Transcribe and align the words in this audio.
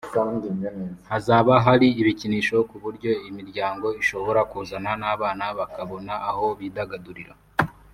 hazaba 1.09 1.53
hari 1.65 1.87
ibikinisho 2.01 2.57
ku 2.69 2.75
buryo 2.83 3.11
imiryango 3.29 3.87
ishobora 4.01 4.41
kuzana 4.51 4.91
n’abana 5.01 5.45
bakabona 5.59 6.13
aho 6.29 6.45
bidagadurira 6.59 7.33